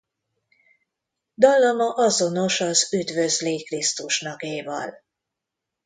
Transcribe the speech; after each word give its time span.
Dallama 1.35 1.93
azonos 1.93 2.59
az 2.61 2.93
Üdvözlégy 2.93 3.63
Krisztusnak-éval. 3.63 5.03